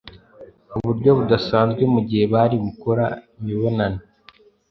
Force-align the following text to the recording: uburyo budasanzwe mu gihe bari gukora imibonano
uburyo 0.77 1.09
budasanzwe 1.17 1.81
mu 1.93 1.99
gihe 2.07 2.25
bari 2.33 2.55
gukora 2.65 3.05
imibonano 3.37 3.99